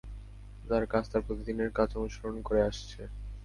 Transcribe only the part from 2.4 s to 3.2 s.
করে আসছে।